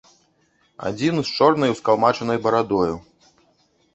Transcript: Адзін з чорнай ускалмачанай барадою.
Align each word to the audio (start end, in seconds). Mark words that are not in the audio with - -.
Адзін 0.89 1.19
з 1.21 1.29
чорнай 1.41 1.73
ускалмачанай 1.75 2.37
барадою. 2.45 2.91